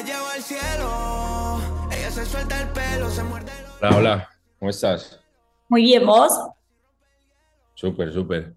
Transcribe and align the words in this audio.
la 0.00 0.06
llevo 0.06 0.26
al 0.34 0.42
cielo. 0.42 1.60
Ella 1.90 2.10
se 2.10 2.26
suelta 2.26 2.60
el 2.60 2.68
pelo, 2.68 3.10
se 3.10 3.22
muerde. 3.22 3.52
Hola, 3.80 3.96
hola, 3.96 4.28
¿cómo 4.58 4.70
estás? 4.70 5.20
Muy 5.68 5.82
bien, 5.82 6.06
¿vos? 6.06 6.32
Súper, 7.74 8.12
súper. 8.12 8.54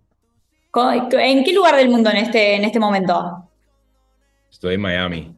¿En 1.11 1.43
qué 1.43 1.53
lugar 1.53 1.75
del 1.75 1.89
mundo 1.89 2.09
en 2.09 2.17
este, 2.17 2.55
en 2.55 2.63
este 2.63 2.79
momento? 2.79 3.49
Estoy 4.51 4.75
en 4.75 4.81
Miami. 4.81 5.35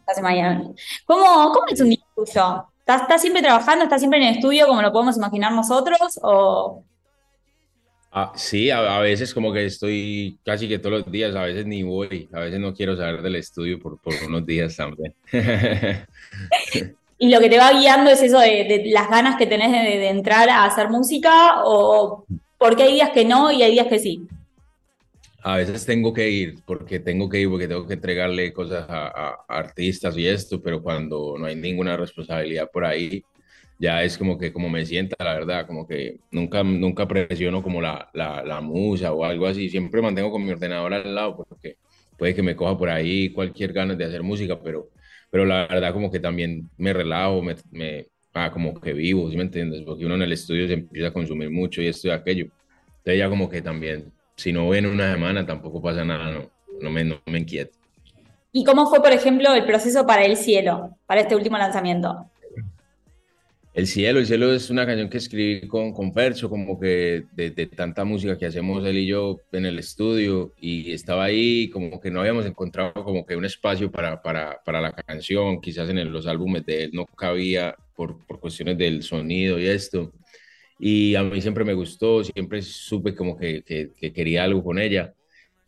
Estás 0.00 0.18
en 0.18 0.24
Miami. 0.24 0.74
¿Cómo, 1.06 1.52
cómo 1.52 1.66
es 1.68 1.80
un 1.80 1.90
día 1.90 2.04
tuyo? 2.14 2.68
¿Estás, 2.80 3.02
estás 3.02 3.20
siempre 3.20 3.42
trabajando? 3.42 3.84
¿Estás 3.84 4.00
siempre 4.00 4.20
en 4.20 4.28
el 4.28 4.34
estudio 4.36 4.66
como 4.66 4.82
lo 4.82 4.92
podemos 4.92 5.16
imaginar 5.16 5.52
nosotros? 5.52 6.18
¿O 6.22 6.84
Ah, 8.20 8.32
sí, 8.34 8.68
a, 8.70 8.96
a 8.96 9.00
veces 9.00 9.32
como 9.32 9.52
que 9.52 9.64
estoy 9.66 10.38
casi 10.44 10.66
que 10.68 10.78
todos 10.80 11.00
los 11.02 11.12
días, 11.12 11.36
a 11.36 11.42
veces 11.44 11.66
ni 11.66 11.84
voy, 11.84 12.28
a 12.32 12.40
veces 12.40 12.58
no 12.58 12.74
quiero 12.74 12.96
saber 12.96 13.22
del 13.22 13.36
estudio 13.36 13.78
por, 13.78 14.00
por 14.00 14.12
unos 14.26 14.44
días 14.44 14.74
también. 14.76 15.14
y 17.18 17.30
lo 17.30 17.38
que 17.40 17.48
te 17.48 17.58
va 17.58 17.72
guiando 17.72 18.10
es 18.10 18.20
eso 18.22 18.40
de, 18.40 18.64
de 18.64 18.82
las 18.92 19.08
ganas 19.08 19.36
que 19.36 19.46
tenés 19.46 19.70
de, 19.70 19.98
de 19.98 20.08
entrar 20.08 20.48
a 20.48 20.64
hacer 20.64 20.88
música? 20.88 21.62
¿O 21.64 22.24
porque 22.58 22.82
hay 22.82 22.94
días 22.94 23.10
que 23.10 23.24
no 23.24 23.52
y 23.52 23.62
hay 23.62 23.72
días 23.72 23.86
que 23.86 23.98
sí? 24.00 24.22
A 25.42 25.56
veces 25.56 25.86
tengo 25.86 26.12
que 26.12 26.28
ir, 26.28 26.56
porque 26.66 26.98
tengo 26.98 27.28
que 27.28 27.40
ir, 27.40 27.48
porque 27.48 27.68
tengo 27.68 27.86
que 27.86 27.94
entregarle 27.94 28.52
cosas 28.52 28.84
a, 28.88 29.06
a- 29.06 29.36
a 29.48 29.58
artistas 29.58 30.16
y 30.16 30.26
esto, 30.26 30.60
pero 30.60 30.82
cuando 30.82 31.36
no 31.38 31.46
hay 31.46 31.54
ninguna 31.54 31.96
responsabilidad 31.96 32.68
por 32.72 32.84
ahí, 32.84 33.22
ya 33.78 34.02
es 34.02 34.18
como 34.18 34.38
que 34.38 34.52
como 34.52 34.68
me 34.68 34.84
sienta, 34.86 35.16
la 35.24 35.34
verdad, 35.34 35.66
como 35.66 35.86
que 35.86 36.20
nunca, 36.30 36.62
nunca 36.62 37.06
presiono 37.06 37.62
como 37.62 37.80
la, 37.80 38.10
la, 38.12 38.42
la 38.44 38.60
musa 38.60 39.12
o 39.12 39.24
algo 39.24 39.46
así, 39.46 39.68
siempre 39.70 40.02
mantengo 40.02 40.30
con 40.30 40.44
mi 40.44 40.50
ordenador 40.52 40.94
al 40.94 41.14
lado, 41.14 41.36
porque 41.36 41.76
puede 42.16 42.34
que 42.34 42.42
me 42.42 42.56
coja 42.56 42.76
por 42.76 42.88
ahí 42.90 43.30
cualquier 43.30 43.72
ganas 43.72 43.96
de 43.98 44.04
hacer 44.04 44.22
música, 44.22 44.58
pero, 44.60 44.88
pero 45.30 45.44
la 45.44 45.66
verdad 45.68 45.92
como 45.92 46.10
que 46.10 46.20
también 46.20 46.68
me 46.76 46.92
relajo, 46.92 47.42
me, 47.42 47.56
me 47.70 48.06
ah, 48.34 48.50
como 48.52 48.80
que 48.80 48.92
vivo, 48.92 49.30
¿sí 49.30 49.36
me 49.36 49.44
entiendes? 49.44 49.82
Porque 49.82 50.04
uno 50.06 50.16
en 50.16 50.22
el 50.22 50.32
estudio 50.32 50.66
se 50.66 50.74
empieza 50.74 51.08
a 51.08 51.12
consumir 51.12 51.50
mucho 51.50 51.80
y 51.82 51.86
esto 51.86 52.08
y 52.08 52.10
aquello. 52.10 52.46
Entonces 52.98 53.18
ya 53.18 53.28
como 53.28 53.48
que 53.48 53.62
también, 53.62 54.12
si 54.36 54.52
no 54.52 54.64
voy 54.64 54.78
en 54.78 54.86
una 54.86 55.12
semana, 55.12 55.46
tampoco 55.46 55.80
pasa 55.80 56.04
nada, 56.04 56.32
no, 56.32 56.50
no 56.80 56.90
me, 56.90 57.04
no 57.04 57.20
me 57.26 57.38
inquieto. 57.38 57.78
¿Y 58.50 58.64
cómo 58.64 58.86
fue, 58.88 59.00
por 59.00 59.12
ejemplo, 59.12 59.52
el 59.54 59.64
proceso 59.66 60.06
para 60.06 60.24
El 60.24 60.36
Cielo, 60.36 60.96
para 61.06 61.20
este 61.20 61.36
último 61.36 61.58
lanzamiento? 61.58 62.30
El 63.78 63.86
cielo, 63.86 64.18
el 64.18 64.26
cielo 64.26 64.52
es 64.52 64.70
una 64.70 64.84
canción 64.84 65.08
que 65.08 65.18
escribí 65.18 65.68
con, 65.68 65.92
con 65.92 66.12
Fercho, 66.12 66.50
como 66.50 66.80
que 66.80 67.26
de, 67.30 67.66
tanta 67.68 68.04
música 68.04 68.36
que 68.36 68.46
hacemos 68.46 68.84
él 68.84 68.98
y 68.98 69.06
yo 69.06 69.38
en 69.52 69.66
el 69.66 69.78
estudio, 69.78 70.52
y 70.60 70.90
estaba 70.90 71.22
ahí, 71.22 71.70
como 71.70 72.00
que 72.00 72.10
no 72.10 72.18
habíamos 72.18 72.44
encontrado 72.44 72.92
como 73.04 73.24
que 73.24 73.36
un 73.36 73.44
espacio 73.44 73.88
para, 73.88 74.20
para, 74.20 74.60
para 74.64 74.80
la 74.80 74.90
canción, 74.90 75.60
quizás 75.60 75.88
en 75.90 76.12
los 76.12 76.26
álbumes 76.26 76.66
de 76.66 76.82
él 76.82 76.90
no 76.92 77.06
cabía 77.06 77.76
por, 77.94 78.18
por 78.26 78.40
cuestiones 78.40 78.76
del 78.78 79.04
sonido 79.04 79.60
y 79.60 79.68
esto, 79.68 80.12
y 80.80 81.14
a 81.14 81.22
mí 81.22 81.40
siempre 81.40 81.64
me 81.64 81.74
gustó, 81.74 82.24
siempre 82.24 82.62
supe 82.62 83.14
como 83.14 83.36
que, 83.36 83.62
que 83.62 84.12
quería 84.12 84.42
algo 84.42 84.64
con 84.64 84.80
ella, 84.80 85.14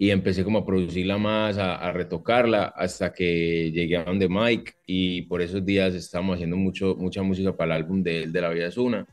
y 0.03 0.11
empecé 0.13 0.45
como 0.45 0.61
a 0.61 0.65
producirla 0.65 1.19
más, 1.19 1.59
a, 1.59 1.77
a 1.77 1.93
retocarla, 1.93 2.73
hasta 2.75 3.13
que 3.13 3.71
llegué 3.71 3.99
a 3.99 4.05
donde 4.05 4.31
Mike, 4.31 4.73
y 4.87 5.23
por 5.23 5.43
esos 5.43 5.63
días 5.63 5.95
estábamos 5.95 6.37
haciendo 6.37 6.57
mucho, 6.57 6.97
mucha 6.99 7.23
música 7.23 7.55
para 7.55 7.77
el 7.77 7.83
álbum 7.83 8.03
de 8.03 8.27
de 8.27 8.41
La 8.41 8.49
Vida 8.49 8.69
es 8.69 8.79
Una, 8.79 9.07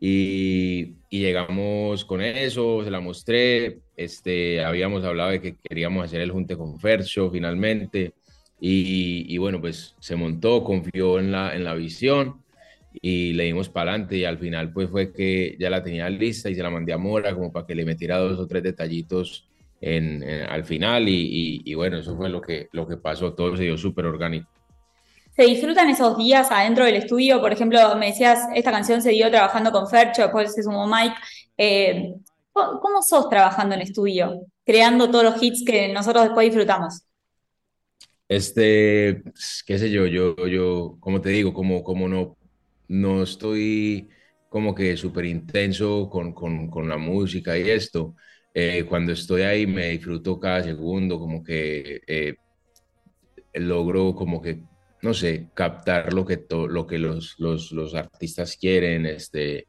y, 0.00 0.94
y 1.10 1.18
llegamos 1.18 2.04
con 2.04 2.20
eso, 2.20 2.84
se 2.84 2.92
la 2.92 3.00
mostré, 3.00 3.80
este, 3.96 4.64
habíamos 4.64 5.02
hablado 5.02 5.30
de 5.30 5.40
que 5.40 5.56
queríamos 5.56 6.04
hacer 6.04 6.20
el 6.20 6.30
junte 6.30 6.56
con 6.56 6.78
Fercho 6.78 7.28
finalmente, 7.32 8.12
y, 8.60 9.26
y 9.28 9.38
bueno, 9.38 9.60
pues 9.60 9.96
se 9.98 10.14
montó, 10.14 10.62
confió 10.62 11.18
en 11.18 11.32
la, 11.32 11.56
en 11.56 11.64
la 11.64 11.74
visión, 11.74 12.40
y 13.02 13.32
le 13.32 13.46
dimos 13.46 13.68
para 13.68 13.90
adelante 13.90 14.16
y 14.16 14.24
al 14.24 14.38
final 14.38 14.72
pues 14.72 14.88
fue 14.88 15.12
que 15.12 15.56
ya 15.58 15.70
la 15.70 15.82
tenía 15.82 16.08
lista 16.08 16.48
y 16.50 16.54
se 16.54 16.62
la 16.62 16.70
mandé 16.70 16.92
a 16.92 16.98
Mora 16.98 17.34
como 17.34 17.50
para 17.50 17.66
que 17.66 17.74
le 17.74 17.84
metiera 17.84 18.18
dos 18.18 18.38
o 18.38 18.46
tres 18.46 18.62
detallitos 18.62 19.48
en, 19.84 20.22
en- 20.22 20.42
al 20.50 20.64
final 20.64 21.08
y, 21.08 21.12
y- 21.14 21.62
y 21.64 21.74
bueno, 21.74 21.98
eso 21.98 22.16
fue 22.16 22.28
lo 22.30 22.40
que, 22.40 22.68
lo 22.72 22.86
que 22.88 22.96
pasó, 22.96 23.34
todo 23.34 23.56
se 23.56 23.64
dio 23.64 23.76
súper 23.78 24.06
orgánico. 24.06 24.48
¿Se 25.36 25.42
disfrutan 25.44 25.88
esos 25.90 26.16
días 26.16 26.50
adentro 26.50 26.84
del 26.84 26.94
estudio? 26.96 27.40
Por 27.40 27.52
ejemplo, 27.52 27.78
me 27.96 28.06
decías, 28.06 28.40
esta 28.54 28.70
canción 28.70 29.02
se 29.02 29.10
dio 29.10 29.30
trabajando 29.30 29.72
con 29.72 29.88
Fercho, 29.88 30.22
después 30.22 30.54
se 30.54 30.62
sumó 30.62 30.86
Mike. 30.86 31.14
Eh, 31.58 32.14
¿cómo 32.52 33.02
sos 33.02 33.28
trabajando 33.28 33.74
en 33.74 33.80
estudio? 33.82 34.42
Creando 34.64 35.10
todos 35.10 35.24
los 35.24 35.42
hits 35.42 35.64
que 35.66 35.92
nosotros 35.92 36.24
después 36.24 36.46
disfrutamos. 36.46 37.02
Este, 38.28 39.22
qué 39.66 39.78
sé 39.78 39.90
yo, 39.90 40.06
yo, 40.06 40.34
yo, 40.48 40.96
como 41.00 41.20
te 41.20 41.28
digo, 41.30 41.52
como, 41.52 41.84
como 41.84 42.08
no, 42.08 42.36
no 42.88 43.22
estoy 43.22 44.08
como 44.48 44.74
que 44.74 44.96
súper 44.96 45.26
intenso 45.26 46.08
con, 46.10 46.32
con, 46.32 46.70
con 46.70 46.88
la 46.88 46.96
música 46.96 47.58
y 47.58 47.68
esto, 47.70 48.14
eh, 48.54 48.84
cuando 48.88 49.12
estoy 49.12 49.42
ahí 49.42 49.66
me 49.66 49.88
disfruto 49.90 50.38
cada 50.40 50.62
segundo, 50.62 51.18
como 51.18 51.42
que 51.42 52.00
eh, 52.06 52.36
logro 53.54 54.14
como 54.14 54.40
que, 54.42 54.64
no 55.02 55.14
sé, 55.14 55.50
captar 55.54 56.12
lo 56.12 56.24
que, 56.24 56.36
to- 56.38 56.68
lo 56.68 56.86
que 56.86 56.98
los, 56.98 57.34
los, 57.38 57.72
los 57.72 57.94
artistas 57.94 58.56
quieren, 58.56 59.06
este, 59.06 59.68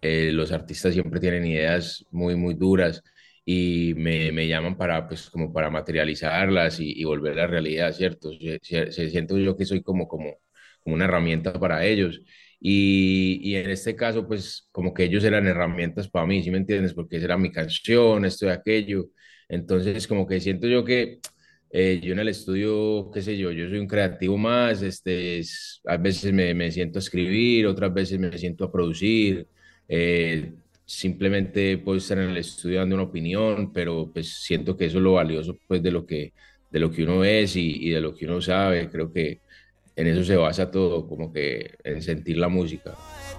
eh, 0.00 0.30
los 0.32 0.52
artistas 0.52 0.92
siempre 0.94 1.20
tienen 1.20 1.46
ideas 1.46 2.06
muy, 2.10 2.36
muy 2.36 2.54
duras 2.54 3.02
y 3.44 3.94
me, 3.96 4.32
me 4.32 4.46
llaman 4.48 4.76
para, 4.76 5.06
pues, 5.08 5.28
como 5.30 5.52
para 5.52 5.70
materializarlas 5.70 6.80
y, 6.80 6.92
y 7.00 7.04
volver 7.04 7.32
a 7.34 7.36
la 7.42 7.46
realidad, 7.48 7.92
¿cierto? 7.92 8.30
Se, 8.38 8.58
se- 8.62 8.92
se- 8.92 9.10
siento 9.10 9.38
yo 9.38 9.56
que 9.56 9.64
soy 9.66 9.82
como, 9.82 10.06
como, 10.08 10.36
como 10.82 10.94
una 10.96 11.04
herramienta 11.06 11.52
para 11.54 11.84
ellos. 11.84 12.20
Y, 12.64 13.40
y 13.42 13.56
en 13.56 13.70
este 13.70 13.96
caso, 13.96 14.26
pues 14.28 14.68
como 14.72 14.94
que 14.94 15.04
ellos 15.04 15.24
eran 15.24 15.46
herramientas 15.48 16.08
para 16.08 16.26
mí, 16.26 16.42
¿sí 16.42 16.50
me 16.50 16.58
entiendes? 16.58 16.94
Porque 16.94 17.16
esa 17.16 17.26
era 17.26 17.38
mi 17.38 17.50
canción, 17.50 18.24
esto 18.24 18.46
y 18.46 18.50
aquello. 18.50 19.06
Entonces, 19.48 20.06
como 20.06 20.26
que 20.26 20.40
siento 20.40 20.68
yo 20.68 20.84
que 20.84 21.18
eh, 21.70 22.00
yo 22.02 22.12
en 22.12 22.18
el 22.20 22.28
estudio, 22.28 23.10
qué 23.12 23.22
sé 23.22 23.36
yo, 23.38 23.50
yo 23.50 23.68
soy 23.68 23.78
un 23.78 23.86
creativo 23.86 24.36
más, 24.38 24.82
este, 24.82 25.38
es- 25.38 25.80
a 25.86 25.96
veces 25.96 26.32
me, 26.32 26.54
me 26.54 26.70
siento 26.70 26.98
a 26.98 27.00
escribir, 27.02 27.66
otras 27.66 27.92
veces 27.94 28.18
me 28.18 28.36
siento 28.38 28.64
a 28.64 28.72
producir, 28.72 29.48
eh, 29.88 30.52
simplemente 30.84 31.78
puedo 31.78 31.98
estar 31.98 32.18
en 32.18 32.30
el 32.30 32.36
estudio 32.36 32.78
dando 32.80 32.96
una 32.96 33.04
opinión, 33.04 33.72
pero 33.72 34.10
pues 34.12 34.28
siento 34.42 34.76
que 34.76 34.86
eso 34.86 34.98
es 34.98 35.04
lo 35.04 35.14
valioso 35.14 35.58
pues 35.66 35.82
de 35.82 35.90
lo 35.90 36.04
que, 36.06 36.32
de 36.70 36.78
lo 36.80 36.90
que 36.90 37.04
uno 37.04 37.24
es 37.24 37.56
y, 37.56 37.86
y 37.88 37.90
de 37.90 38.00
lo 38.00 38.14
que 38.14 38.26
uno 38.26 38.40
sabe, 38.40 38.88
creo 38.90 39.12
que 39.12 39.40
en 39.96 40.06
eso 40.06 40.24
se 40.24 40.36
basa 40.36 40.70
todo, 40.70 41.06
como 41.06 41.32
que 41.32 41.76
en 41.84 42.02
sentir 42.02 42.38
la 42.38 42.48
música. 42.48 42.94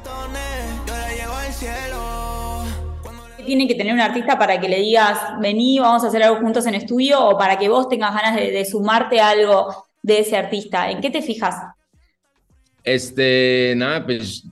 Yo 0.06 0.94
la 0.94 1.14
llevo 1.14 1.34
al 1.34 1.54
cielo. 1.54 2.64
Cuando 3.02 3.24
¿Qué 3.38 3.44
tiene 3.44 3.68
que 3.68 3.76
tener 3.76 3.94
un 3.94 4.02
artista 4.02 4.38
para 4.38 4.60
que 4.60 4.70
le 4.70 4.80
digas, 4.80 5.20
vení, 5.42 5.80
vamos 5.80 6.04
a 6.04 6.08
hacer 6.08 6.24
algo 6.24 6.42
juntos 6.42 6.66
en 6.66 6.76
estudio? 6.76 7.26
O 7.26 7.38
para 7.38 7.58
que 7.58 7.70
vos 7.70 7.90
tengas 7.90 8.14
ganas 8.14 8.36
de, 8.36 8.52
de 8.52 8.66
sumarte 8.66 9.20
a 9.20 9.30
algo 9.30 9.86
de 10.02 10.20
ese 10.20 10.38
artista. 10.38 10.92
¿En 10.92 11.02
qué 11.02 11.10
te 11.10 11.22
fijas? 11.22 11.56
Este, 12.84 13.74
nada, 13.78 14.06
pues 14.06 14.44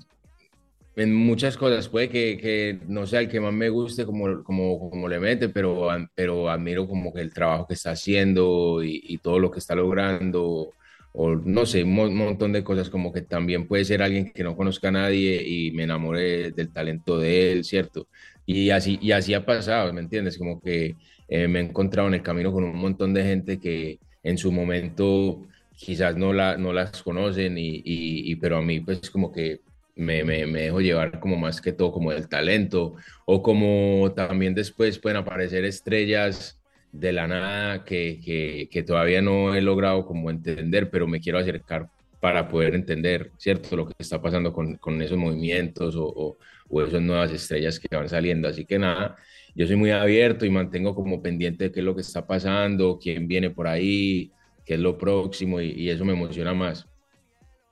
en 0.95 1.13
muchas 1.13 1.57
cosas, 1.57 1.87
puede 1.87 2.09
que, 2.09 2.37
que 2.37 2.79
no 2.87 3.05
sea 3.07 3.21
el 3.21 3.29
que 3.29 3.39
más 3.39 3.53
me 3.53 3.69
guste 3.69 4.05
como, 4.05 4.43
como, 4.43 4.89
como 4.89 5.07
le 5.07 5.19
mete, 5.19 5.49
pero, 5.49 5.87
pero 6.13 6.49
admiro 6.49 6.87
como 6.87 7.13
que 7.13 7.21
el 7.21 7.33
trabajo 7.33 7.67
que 7.67 7.75
está 7.75 7.91
haciendo 7.91 8.83
y, 8.83 9.01
y 9.05 9.17
todo 9.17 9.39
lo 9.39 9.49
que 9.49 9.59
está 9.59 9.73
logrando, 9.73 10.71
o 11.13 11.35
no 11.35 11.65
sé, 11.65 11.83
un 11.83 11.93
mon- 11.95 12.15
montón 12.15 12.53
de 12.53 12.63
cosas, 12.63 12.89
como 12.89 13.11
que 13.13 13.21
también 13.21 13.67
puede 13.67 13.85
ser 13.85 14.01
alguien 14.01 14.31
que 14.33 14.43
no 14.43 14.55
conozca 14.55 14.89
a 14.89 14.91
nadie 14.91 15.43
y 15.45 15.71
me 15.71 15.83
enamore 15.83 16.51
del 16.51 16.71
talento 16.73 17.19
de 17.19 17.51
él, 17.53 17.63
¿cierto? 17.65 18.07
Y 18.45 18.69
así, 18.71 18.97
y 19.01 19.11
así 19.11 19.33
ha 19.33 19.45
pasado, 19.45 19.93
¿me 19.93 20.01
entiendes? 20.01 20.37
Como 20.37 20.61
que 20.61 20.95
eh, 21.27 21.47
me 21.47 21.59
he 21.59 21.63
encontrado 21.63 22.07
en 22.07 22.15
el 22.15 22.23
camino 22.23 22.51
con 22.51 22.63
un 22.63 22.75
montón 22.77 23.13
de 23.13 23.23
gente 23.23 23.59
que 23.59 23.99
en 24.23 24.37
su 24.37 24.51
momento 24.51 25.47
quizás 25.75 26.15
no, 26.17 26.33
la, 26.33 26.57
no 26.57 26.73
las 26.73 27.01
conocen, 27.03 27.57
y, 27.57 27.81
y, 27.85 28.35
pero 28.37 28.57
a 28.57 28.61
mí 28.61 28.79
pues 28.81 29.09
como 29.09 29.31
que 29.31 29.61
me, 29.95 30.23
me, 30.23 30.45
me 30.47 30.63
dejo 30.63 30.81
llevar 30.81 31.19
como 31.19 31.35
más 31.37 31.61
que 31.61 31.73
todo 31.73 31.91
como 31.91 32.11
del 32.11 32.29
talento, 32.29 32.95
o 33.25 33.41
como 33.41 34.13
también 34.15 34.53
después 34.55 34.99
pueden 34.99 35.17
aparecer 35.17 35.65
estrellas 35.65 36.60
de 36.91 37.11
la 37.11 37.27
nada 37.27 37.83
que, 37.83 38.19
que, 38.23 38.67
que 38.71 38.83
todavía 38.83 39.21
no 39.21 39.55
he 39.55 39.61
logrado 39.61 40.05
como 40.05 40.29
entender, 40.29 40.89
pero 40.89 41.07
me 41.07 41.19
quiero 41.19 41.39
acercar 41.39 41.87
para 42.19 42.47
poder 42.47 42.75
entender, 42.75 43.31
¿cierto? 43.37 43.75
Lo 43.75 43.87
que 43.87 43.93
está 43.97 44.21
pasando 44.21 44.53
con, 44.53 44.75
con 44.75 45.01
esos 45.01 45.17
movimientos 45.17 45.95
o, 45.95 46.05
o, 46.05 46.37
o 46.69 46.81
esas 46.81 47.01
nuevas 47.01 47.31
estrellas 47.31 47.79
que 47.79 47.95
van 47.95 48.09
saliendo. 48.09 48.47
Así 48.47 48.65
que 48.65 48.77
nada, 48.77 49.15
yo 49.55 49.65
soy 49.65 49.75
muy 49.75 49.91
abierto 49.91 50.45
y 50.45 50.49
mantengo 50.49 50.93
como 50.93 51.21
pendiente 51.21 51.65
de 51.65 51.71
qué 51.71 51.79
es 51.79 51.85
lo 51.85 51.95
que 51.95 52.01
está 52.01 52.27
pasando, 52.27 52.99
quién 53.01 53.27
viene 53.27 53.49
por 53.49 53.67
ahí, 53.67 54.31
qué 54.65 54.75
es 54.75 54.79
lo 54.79 54.97
próximo 54.97 55.59
y, 55.59 55.71
y 55.71 55.89
eso 55.89 56.05
me 56.05 56.13
emociona 56.13 56.53
más. 56.53 56.85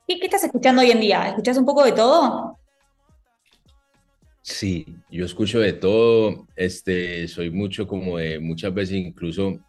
¿Qué, 0.07 0.17
qué 0.19 0.25
estás 0.25 0.43
escuchando 0.43 0.81
hoy 0.81 0.91
en 0.91 0.99
día? 0.99 1.27
¿Escuchás 1.27 1.57
un 1.57 1.65
poco 1.65 1.85
de 1.85 1.91
todo? 1.91 2.58
Sí, 4.41 4.85
yo 5.11 5.25
escucho 5.25 5.59
de 5.59 5.73
todo, 5.73 6.47
este, 6.55 7.27
soy 7.27 7.51
mucho 7.51 7.87
como 7.87 8.17
de, 8.17 8.39
muchas 8.39 8.73
veces 8.73 8.95
incluso 8.95 9.59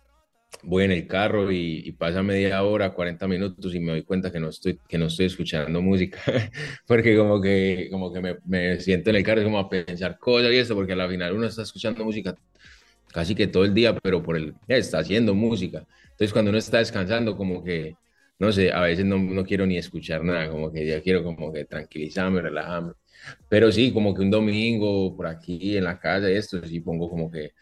voy 0.62 0.84
en 0.84 0.93
el 0.93 1.06
carro 1.06 1.52
y, 1.52 1.93
pasa 1.93 2.22
media 2.22 2.62
hora, 2.64 2.93
40 2.93 3.28
minutos 3.28 3.75
y 3.75 3.81
me 3.81 3.93
doy 3.93 4.02
cuenta 4.05 4.32
que 4.32 4.40
no 4.40 4.49
estoy, 4.50 4.78
que 4.88 4.99
no 4.99 5.06
estoy 5.06 5.26
escuchando 5.26 5.82
música, 5.82 6.20
porque 6.87 7.17
como 7.17 7.40
que, 7.40 7.88
como 7.90 8.12
que 8.12 8.20
me, 8.20 8.38
me 8.46 8.81
siento 8.81 9.11
en 9.11 9.17
el 9.17 9.25
carro 9.25 9.44
como 9.44 9.58
a 9.58 9.69
pensar 9.69 10.19
cosas 10.19 10.52
y 10.52 10.58
eso, 10.58 10.75
porque 10.75 10.93
al 10.94 11.11
final 11.11 11.34
uno 11.34 11.46
está 11.46 11.62
escuchando 11.62 12.05
música 12.05 12.34
casi 13.12 13.34
que 13.34 13.46
todo 13.46 13.64
el 13.64 13.75
día, 13.75 13.94
pero 13.96 14.22
por 14.22 14.37
el, 14.37 14.55
está 14.69 14.99
haciendo 15.00 15.34
música. 15.34 15.87
Entonces 16.12 16.32
cuando 16.32 16.50
uno 16.50 16.58
está 16.58 16.78
descansando, 16.78 17.37
como 17.37 17.62
que, 17.64 17.94
no 18.38 18.52
sé, 18.52 18.72
a 18.72 18.82
veces 18.82 19.05
no, 19.05 19.19
no 19.19 19.44
quiero 19.44 19.67
ni 19.67 19.76
escuchar 19.78 20.25
nada, 20.25 20.50
como 20.50 20.72
que 20.72 20.87
ya 20.87 21.00
quiero 21.02 21.25
como 21.25 21.52
que 21.52 21.64
tranquilizarme, 21.64 22.40
relajarme. 22.43 22.93
Pero 23.49 23.72
sí, 23.72 23.93
como 23.93 24.14
que 24.14 24.22
un 24.22 24.31
domingo 24.31 25.17
por 25.17 25.26
aquí 25.26 25.76
en 25.76 25.84
la 25.84 25.99
casa 25.99 26.31
esto, 26.31 26.64
sí 26.67 26.81
pongo 26.81 27.08
como 27.11 27.31
que 27.31 27.52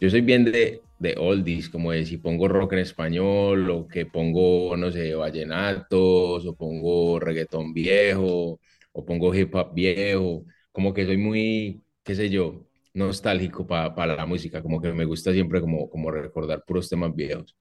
yo 0.00 0.10
soy 0.10 0.20
bien 0.20 0.44
de, 0.44 0.82
de 0.98 1.14
oldies, 1.18 1.68
como 1.68 1.92
de 1.92 2.04
si 2.06 2.18
pongo 2.18 2.48
rock 2.48 2.74
en 2.74 2.78
español 2.80 3.70
o 3.70 3.88
que 3.88 4.06
pongo, 4.06 4.76
no 4.76 4.90
sé, 4.90 5.14
vallenatos 5.14 6.46
o 6.46 6.54
pongo 6.56 7.18
reggaetón 7.20 7.72
viejo 7.74 8.60
o 8.92 9.04
pongo 9.04 9.34
hip 9.34 9.54
hop 9.54 9.74
viejo, 9.74 10.44
como 10.72 10.92
que 10.94 11.06
soy 11.06 11.16
muy, 11.18 11.82
qué 12.04 12.14
sé 12.14 12.30
yo, 12.30 12.64
nostálgico 12.94 13.66
para 13.66 14.16
la 14.16 14.26
música, 14.26 14.62
como 14.62 14.80
que 14.80 14.92
me 14.92 15.04
gusta 15.04 15.32
siempre 15.32 15.60
como, 15.60 15.88
como 15.90 16.10
recordar 16.10 16.64
puros 16.66 16.88
temas 16.88 17.14
viejos. 17.14 17.56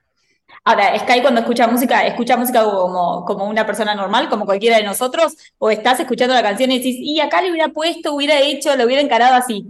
Ahora, 0.63 0.97
Sky 0.99 1.21
cuando 1.21 1.41
escucha 1.41 1.67
música, 1.67 2.05
¿escucha 2.05 2.37
música 2.37 2.63
como, 2.63 3.25
como 3.25 3.45
una 3.45 3.65
persona 3.65 3.95
normal, 3.95 4.29
como 4.29 4.45
cualquiera 4.45 4.77
de 4.77 4.83
nosotros? 4.83 5.35
¿O 5.57 5.69
estás 5.69 5.99
escuchando 5.99 6.33
la 6.33 6.43
canción 6.43 6.71
y 6.71 6.77
decís, 6.77 6.97
y 6.99 7.19
acá 7.19 7.41
le 7.41 7.51
hubiera 7.51 7.69
puesto, 7.69 8.13
hubiera 8.13 8.39
hecho, 8.41 8.75
lo 8.75 8.85
hubiera 8.85 9.01
encarado 9.01 9.35
así? 9.35 9.65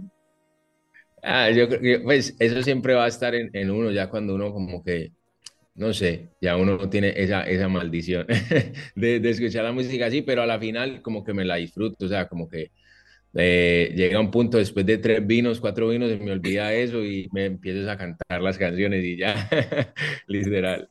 Ah, 1.22 1.50
yo 1.50 1.68
creo 1.68 1.80
que 1.80 2.00
pues 2.00 2.34
eso 2.38 2.62
siempre 2.62 2.94
va 2.94 3.04
a 3.04 3.08
estar 3.08 3.34
en, 3.34 3.50
en, 3.52 3.70
uno, 3.70 3.90
ya 3.90 4.08
cuando 4.08 4.34
uno 4.34 4.52
como 4.52 4.82
que, 4.82 5.12
no 5.74 5.92
sé, 5.92 6.28
ya 6.40 6.56
uno 6.56 6.88
tiene 6.88 7.12
esa, 7.16 7.42
esa 7.42 7.68
maldición 7.68 8.26
de, 8.94 9.20
de, 9.20 9.30
escuchar 9.30 9.64
la 9.64 9.72
música 9.72 10.06
así, 10.06 10.22
pero 10.22 10.42
a 10.42 10.46
la 10.46 10.58
final 10.58 11.02
como 11.02 11.24
que 11.24 11.34
me 11.34 11.44
la 11.44 11.56
disfruto, 11.56 12.06
o 12.06 12.08
sea, 12.08 12.28
como 12.28 12.48
que 12.48 12.70
eh, 13.34 13.92
llega 13.94 14.20
un 14.20 14.30
punto 14.30 14.58
después 14.58 14.86
de 14.86 14.98
tres 14.98 15.26
vinos, 15.26 15.60
cuatro 15.60 15.88
vinos, 15.88 16.10
y 16.10 16.16
me 16.16 16.32
olvida 16.32 16.72
eso 16.72 17.04
y 17.04 17.28
me 17.32 17.46
empiezo 17.46 17.90
a 17.90 17.96
cantar 17.96 18.40
las 18.40 18.58
canciones 18.58 19.04
y 19.04 19.16
ya, 19.18 19.48
literal. 20.26 20.88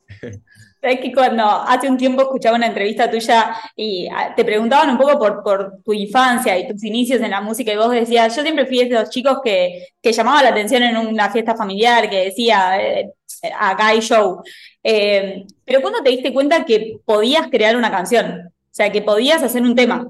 Sabes 0.80 1.00
que 1.00 1.12
cuando 1.12 1.44
hace 1.44 1.88
un 1.90 1.96
tiempo 1.96 2.22
escuchaba 2.22 2.56
una 2.56 2.68
entrevista 2.68 3.10
tuya 3.10 3.52
y 3.74 4.08
ah, 4.14 4.32
te 4.36 4.44
preguntaban 4.44 4.90
un 4.90 4.98
poco 4.98 5.42
por, 5.42 5.82
tu 5.84 5.92
infancia 5.92 6.56
y 6.56 6.68
tus 6.68 6.84
inicios 6.84 7.20
en 7.20 7.32
la 7.32 7.40
música 7.40 7.72
y 7.72 7.76
vos 7.76 7.90
decías, 7.90 8.34
yo 8.36 8.42
siempre 8.42 8.64
fui 8.64 8.78
de 8.78 8.94
esos 8.94 9.10
chicos 9.10 9.38
que, 9.42 9.88
que 10.00 10.12
llamaba 10.12 10.44
la 10.44 10.50
atención 10.50 10.84
en 10.84 10.96
una 10.96 11.30
fiesta 11.30 11.56
familiar, 11.56 12.08
que 12.08 12.26
decía 12.26 12.80
eh, 12.80 13.12
a 13.58 13.74
Guy 13.74 14.00
Show. 14.00 14.40
Eh, 14.84 15.44
pero 15.64 15.82
¿cuándo 15.82 16.00
te 16.02 16.10
diste 16.10 16.32
cuenta 16.32 16.64
que 16.64 17.00
podías 17.04 17.48
crear 17.48 17.76
una 17.76 17.90
canción? 17.90 18.46
O 18.46 18.74
sea, 18.78 18.92
que 18.92 19.02
podías 19.02 19.42
hacer 19.42 19.62
un 19.62 19.74
tema. 19.74 20.08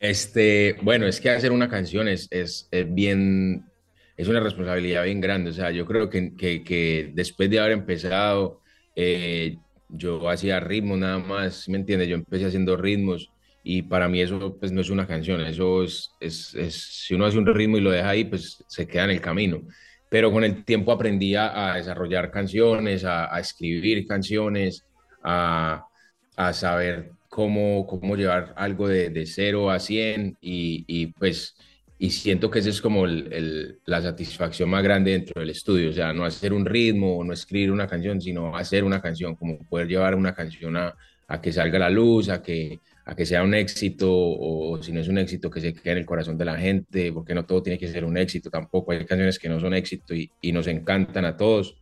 Este, 0.00 0.76
bueno, 0.82 1.06
es 1.06 1.20
que 1.20 1.30
hacer 1.30 1.52
una 1.52 1.68
canción 1.68 2.08
es, 2.08 2.28
es, 2.30 2.68
es 2.70 2.94
bien, 2.94 3.64
es 4.16 4.28
una 4.28 4.40
responsabilidad 4.40 5.04
bien 5.04 5.20
grande. 5.20 5.50
O 5.50 5.52
sea, 5.52 5.70
yo 5.70 5.86
creo 5.86 6.08
que, 6.08 6.34
que, 6.36 6.62
que 6.62 7.10
después 7.14 7.50
de 7.50 7.60
haber 7.60 7.72
empezado 7.72 8.60
eh, 9.00 9.56
yo 9.88 10.28
hacía 10.28 10.60
ritmos 10.60 10.98
nada 10.98 11.18
más, 11.18 11.68
¿me 11.68 11.78
entiendes? 11.78 12.08
Yo 12.08 12.16
empecé 12.16 12.46
haciendo 12.46 12.76
ritmos 12.76 13.30
y 13.62 13.82
para 13.82 14.08
mí 14.08 14.20
eso 14.20 14.56
pues 14.58 14.72
no 14.72 14.80
es 14.80 14.90
una 14.90 15.06
canción, 15.06 15.40
eso 15.40 15.82
es, 15.84 16.10
es, 16.20 16.54
es, 16.54 16.74
si 17.06 17.14
uno 17.14 17.26
hace 17.26 17.38
un 17.38 17.46
ritmo 17.46 17.78
y 17.78 17.80
lo 17.80 17.90
deja 17.90 18.08
ahí, 18.10 18.24
pues 18.24 18.64
se 18.66 18.86
queda 18.86 19.04
en 19.04 19.10
el 19.10 19.20
camino. 19.20 19.62
Pero 20.10 20.32
con 20.32 20.42
el 20.44 20.64
tiempo 20.64 20.92
aprendí 20.92 21.34
a, 21.34 21.74
desarrollar 21.76 22.30
canciones, 22.30 23.04
a, 23.04 23.34
a 23.34 23.40
escribir 23.40 24.06
canciones, 24.06 24.84
a, 25.22 25.84
a, 26.36 26.52
saber 26.52 27.12
cómo, 27.28 27.86
cómo 27.86 28.16
llevar 28.16 28.54
algo 28.56 28.88
de, 28.88 29.10
de 29.10 29.26
0 29.26 29.70
a 29.70 29.78
100 29.78 30.38
y, 30.40 30.84
y 30.86 31.06
pues 31.08 31.54
y 31.98 32.10
siento 32.10 32.50
que 32.50 32.60
esa 32.60 32.70
es 32.70 32.80
como 32.80 33.06
el, 33.06 33.80
la 33.84 34.00
satisfacción 34.00 34.70
más 34.70 34.84
grande 34.84 35.12
dentro 35.12 35.40
del 35.40 35.50
estudio, 35.50 35.90
o 35.90 35.92
sea, 35.92 36.12
no 36.12 36.24
hacer 36.24 36.52
un 36.52 36.64
ritmo, 36.64 37.24
no 37.24 37.32
escribir 37.32 37.72
una 37.72 37.88
canción, 37.88 38.20
sino 38.20 38.56
hacer 38.56 38.84
una 38.84 39.02
canción, 39.02 39.34
como 39.34 39.58
poder 39.68 39.88
llevar 39.88 40.14
una 40.14 40.32
canción 40.32 40.76
a, 40.76 40.94
a 41.26 41.40
que 41.40 41.52
salga 41.52 41.76
a 41.76 41.80
la 41.80 41.90
luz, 41.90 42.28
a 42.28 42.40
que, 42.40 42.78
a 43.04 43.16
que 43.16 43.26
sea 43.26 43.42
un 43.42 43.52
éxito, 43.52 44.08
o 44.12 44.80
si 44.80 44.92
no 44.92 45.00
es 45.00 45.08
un 45.08 45.18
éxito, 45.18 45.50
que 45.50 45.60
se 45.60 45.74
quede 45.74 45.92
en 45.92 45.98
el 45.98 46.06
corazón 46.06 46.38
de 46.38 46.44
la 46.44 46.56
gente, 46.56 47.12
porque 47.12 47.34
no 47.34 47.44
todo 47.44 47.62
tiene 47.64 47.78
que 47.80 47.88
ser 47.88 48.04
un 48.04 48.16
éxito 48.16 48.48
tampoco, 48.48 48.92
hay 48.92 49.04
canciones 49.04 49.38
que 49.38 49.48
no 49.48 49.58
son 49.58 49.74
éxito 49.74 50.14
y, 50.14 50.30
y 50.40 50.52
nos 50.52 50.68
encantan 50.68 51.24
a 51.24 51.36
todos. 51.36 51.76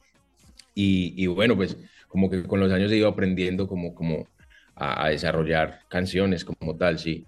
Y, 0.74 1.12
y, 1.16 1.26
bueno, 1.26 1.56
pues 1.56 1.76
como 2.08 2.30
que 2.30 2.42
con 2.44 2.60
los 2.60 2.72
años 2.72 2.90
he 2.90 2.96
ido 2.96 3.08
aprendiendo 3.08 3.66
como, 3.68 3.94
como 3.94 4.28
a, 4.76 5.06
a 5.06 5.08
desarrollar 5.08 5.80
canciones 5.88 6.44
como 6.44 6.76
tal, 6.76 6.98
sí. 6.98 7.26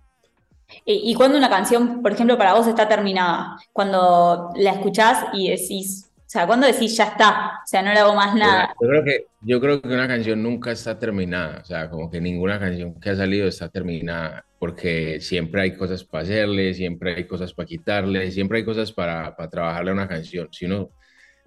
¿Y, 0.84 1.14
cuando 1.14 1.38
una 1.38 1.48
canción, 1.48 2.02
por 2.02 2.12
ejemplo, 2.12 2.36
para 2.36 2.52
vos 2.52 2.66
está 2.66 2.86
terminada? 2.86 3.56
Cuando 3.72 4.50
la 4.56 4.72
escuchás 4.72 5.24
y 5.32 5.48
decís, 5.50 6.10
o 6.14 6.30
sea, 6.30 6.46
cuando 6.46 6.66
decís 6.66 6.94
ya 6.94 7.04
está, 7.04 7.60
o 7.64 7.66
sea, 7.66 7.82
no 7.82 7.90
le 7.90 8.00
hago 8.00 8.14
más 8.14 8.34
nada. 8.34 8.74
Yo 8.78 8.88
creo, 8.88 9.04
que, 9.04 9.26
yo 9.40 9.60
creo 9.60 9.80
que 9.80 9.88
una 9.88 10.06
canción 10.06 10.42
nunca 10.42 10.70
está 10.70 10.98
terminada, 10.98 11.60
o 11.62 11.64
sea, 11.64 11.88
como 11.88 12.10
que 12.10 12.20
ninguna 12.20 12.60
canción 12.60 13.00
que 13.00 13.08
ha 13.08 13.16
salido 13.16 13.48
está 13.48 13.70
terminada, 13.70 14.44
porque 14.58 15.20
siempre 15.22 15.62
hay 15.62 15.74
cosas 15.74 16.04
para 16.04 16.24
hacerle, 16.24 16.74
siempre 16.74 17.14
hay 17.14 17.24
cosas 17.26 17.54
para 17.54 17.66
quitarle, 17.66 18.30
siempre 18.30 18.58
hay 18.58 18.64
cosas 18.66 18.92
para, 18.92 19.34
para 19.34 19.48
trabajarle 19.48 19.90
a 19.90 19.94
una 19.94 20.08
canción. 20.08 20.48
Si 20.52 20.66
uno, 20.66 20.90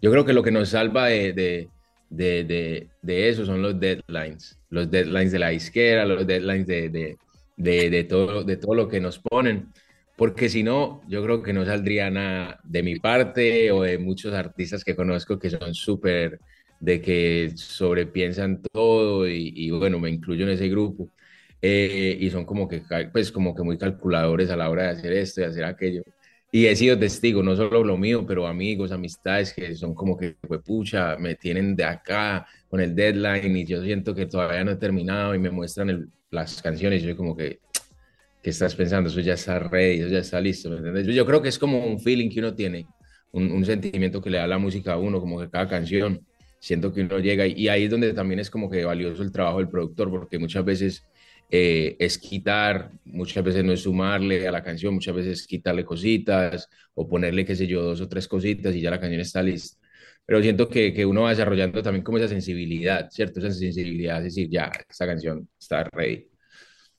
yo 0.01 0.09
creo 0.09 0.25
que 0.25 0.33
lo 0.33 0.41
que 0.41 0.51
nos 0.51 0.69
salva 0.69 1.07
de, 1.07 1.33
de, 1.33 1.69
de, 2.09 2.89
de, 3.03 3.29
eso 3.29 3.45
son 3.45 3.61
los 3.61 3.79
deadlines, 3.79 4.57
los 4.71 4.89
deadlines 4.89 5.31
de 5.31 5.39
la 5.39 5.53
izquierda, 5.53 6.05
los 6.05 6.25
deadlines 6.25 6.65
de 6.65 7.17
de, 7.61 8.03
todo, 8.03 8.43
de 8.43 8.57
todo 8.57 8.75
lo 8.75 8.87
que 8.87 8.99
nos 8.99 9.19
ponen, 9.19 9.67
porque 10.17 10.49
si 10.49 10.63
no, 10.63 11.01
yo 11.07 11.23
creo 11.23 11.41
que 11.41 11.53
no 11.53 11.65
saldría 11.65 12.09
nada 12.09 12.59
de 12.63 12.83
mi 12.83 12.99
parte 12.99 13.71
o 13.71 13.83
de 13.83 13.97
muchos 13.97 14.33
artistas 14.33 14.83
que 14.83 14.95
conozco 14.95 15.39
que 15.39 15.49
son 15.49 15.73
súper 15.73 16.39
de 16.79 16.99
que 17.01 17.51
sobrepiensan 17.55 18.61
todo 18.71 19.27
y, 19.27 19.69
bueno, 19.69 19.99
me 19.99 20.09
incluyo 20.09 20.45
en 20.45 20.51
ese 20.51 20.67
grupo. 20.67 21.09
Eh, 21.61 22.17
y 22.19 22.29
son 22.31 22.43
como 22.45 22.67
que, 22.67 22.81
pues, 23.11 23.31
como 23.31 23.53
que 23.55 23.61
muy 23.61 23.77
calculadores 23.77 24.49
a 24.49 24.55
la 24.57 24.69
hora 24.69 24.83
de 24.85 24.89
hacer 24.89 25.13
esto 25.13 25.41
y 25.41 25.43
hacer 25.43 25.63
aquello. 25.63 26.01
Y 26.51 26.65
he 26.65 26.75
sido 26.75 26.97
testigo, 26.97 27.43
no 27.43 27.55
solo 27.55 27.83
lo 27.83 27.97
mío, 27.97 28.25
pero 28.25 28.47
amigos, 28.47 28.91
amistades 28.91 29.53
que 29.53 29.75
son 29.75 29.93
como 29.93 30.17
que, 30.17 30.35
pues, 30.47 30.61
pucha, 30.63 31.17
me 31.17 31.35
tienen 31.35 31.75
de 31.75 31.83
acá 31.83 32.47
con 32.71 32.79
el 32.79 32.95
deadline 32.95 33.57
y 33.57 33.65
yo 33.65 33.83
siento 33.83 34.15
que 34.15 34.27
todavía 34.27 34.63
no 34.63 34.71
he 34.71 34.77
terminado 34.77 35.35
y 35.35 35.39
me 35.39 35.51
muestran 35.51 35.89
el, 35.89 36.07
las 36.29 36.61
canciones, 36.61 37.03
yo 37.03 37.17
como 37.17 37.35
que, 37.35 37.59
¿qué 38.41 38.49
estás 38.49 38.75
pensando? 38.75 39.09
Eso 39.09 39.19
ya 39.19 39.33
está 39.33 39.59
ready, 39.59 39.99
eso 39.99 40.07
ya 40.07 40.19
está 40.19 40.39
listo, 40.39 40.69
¿me 40.69 40.77
entiendes? 40.77 41.05
Yo 41.13 41.25
creo 41.25 41.41
que 41.41 41.49
es 41.49 41.59
como 41.59 41.85
un 41.85 41.99
feeling 41.99 42.29
que 42.29 42.39
uno 42.39 42.55
tiene, 42.55 42.87
un, 43.33 43.51
un, 43.51 43.65
sentimiento 43.65 44.21
que 44.21 44.29
le 44.29 44.37
da 44.37 44.47
la 44.47 44.57
música 44.57 44.93
a 44.93 44.97
uno, 44.97 45.19
como 45.19 45.37
que 45.41 45.49
cada 45.49 45.67
canción, 45.67 46.25
siento 46.59 46.93
que 46.93 47.01
uno 47.01 47.19
llega 47.19 47.45
y, 47.45 47.53
y, 47.57 47.67
ahí 47.67 47.83
es 47.83 47.91
donde 47.91 48.13
también 48.13 48.39
es 48.39 48.49
como 48.49 48.69
que 48.69 48.85
valioso 48.85 49.21
el 49.21 49.33
trabajo 49.33 49.57
del 49.57 49.67
productor, 49.67 50.09
porque 50.09 50.39
muchas 50.39 50.63
veces 50.63 51.05
eh, 51.49 51.97
es 51.99 52.17
quitar, 52.17 52.89
muchas 53.03 53.43
veces 53.43 53.65
no 53.65 53.73
es 53.73 53.81
sumarle 53.81 54.47
a 54.47 54.51
la 54.53 54.63
canción, 54.63 54.93
muchas 54.93 55.13
veces 55.13 55.41
es 55.41 55.47
quitarle 55.47 55.83
cositas 55.83 56.69
o 56.93 57.05
ponerle, 57.05 57.43
qué 57.43 57.53
sé 57.53 57.67
yo, 57.67 57.81
dos 57.81 57.99
o 57.99 58.07
tres 58.07 58.29
cositas 58.29 58.73
y 58.73 58.79
ya 58.79 58.91
la 58.91 58.99
canción 59.01 59.19
está 59.19 59.43
lista 59.43 59.80
pero 60.31 60.41
siento 60.41 60.69
que, 60.69 60.93
que, 60.93 61.05
uno 61.05 61.23
va 61.23 61.31
desarrollando 61.31 61.83
también 61.83 62.05
como 62.05 62.17
esa 62.17 62.29
sensibilidad, 62.29 63.09
¿cierto? 63.09 63.41
Esa 63.41 63.51
sensibilidad, 63.51 64.19
es 64.19 64.23
decir, 64.23 64.47
ya, 64.49 64.71
esta 64.87 65.05
canción 65.05 65.45
está 65.59 65.83
ready. 65.91 66.25